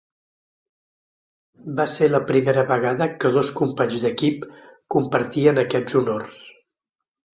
Va 1.79 1.85
ser 1.95 2.07
la 2.13 2.21
primera 2.31 2.63
vegada 2.71 3.09
que 3.25 3.33
dos 3.35 3.51
companys 3.61 4.07
d'equip 4.07 4.49
compartien 4.97 5.65
aquests 5.65 5.99
honors. 6.01 6.41